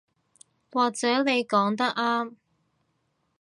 [0.71, 2.33] 或者你講得啱